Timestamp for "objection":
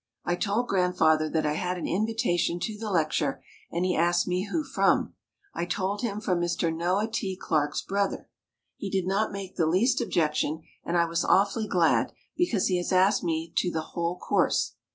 10.01-10.63